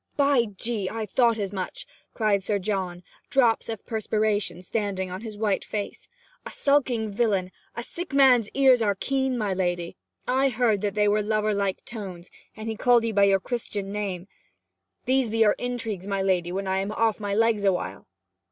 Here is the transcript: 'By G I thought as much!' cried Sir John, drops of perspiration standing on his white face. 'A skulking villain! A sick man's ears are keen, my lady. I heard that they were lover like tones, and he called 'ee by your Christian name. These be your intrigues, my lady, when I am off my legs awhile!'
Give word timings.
'By 0.17 0.45
G 0.55 0.89
I 0.89 1.05
thought 1.05 1.37
as 1.37 1.53
much!' 1.53 1.85
cried 2.15 2.41
Sir 2.41 2.57
John, 2.57 3.03
drops 3.29 3.69
of 3.69 3.85
perspiration 3.85 4.63
standing 4.63 5.11
on 5.11 5.21
his 5.21 5.37
white 5.37 5.63
face. 5.63 6.07
'A 6.43 6.49
skulking 6.49 7.11
villain! 7.11 7.51
A 7.75 7.83
sick 7.83 8.11
man's 8.11 8.49
ears 8.55 8.81
are 8.81 8.95
keen, 8.95 9.37
my 9.37 9.53
lady. 9.53 9.95
I 10.27 10.49
heard 10.49 10.81
that 10.81 10.95
they 10.95 11.07
were 11.07 11.21
lover 11.21 11.53
like 11.53 11.85
tones, 11.85 12.31
and 12.57 12.67
he 12.67 12.75
called 12.75 13.05
'ee 13.05 13.11
by 13.11 13.25
your 13.25 13.39
Christian 13.39 13.91
name. 13.91 14.27
These 15.05 15.29
be 15.29 15.37
your 15.37 15.53
intrigues, 15.59 16.07
my 16.07 16.23
lady, 16.23 16.51
when 16.51 16.65
I 16.65 16.77
am 16.77 16.91
off 16.91 17.19
my 17.19 17.35
legs 17.35 17.63
awhile!' 17.63 18.07